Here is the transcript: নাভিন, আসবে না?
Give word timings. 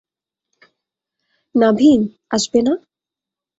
নাভিন, 1.55 2.01
আসবে 2.35 2.59
না? 2.61 2.73